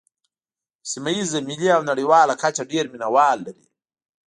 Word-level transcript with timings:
په 0.81 0.85
سیمه 0.91 1.11
ییزه، 1.17 1.39
ملي 1.47 1.69
او 1.75 1.81
نړیواله 1.91 2.33
کچه 2.41 2.63
ډېر 2.71 2.85
مینوال 2.93 3.37
لري. 3.45 3.65